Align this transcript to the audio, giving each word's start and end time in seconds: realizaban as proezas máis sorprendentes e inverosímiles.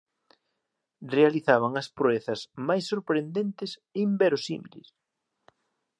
realizaban 1.15 1.73
as 1.81 1.87
proezas 1.97 2.41
máis 2.67 2.83
sorprendentes 2.91 3.71
e 3.75 3.97
inverosímiles. 4.07 4.87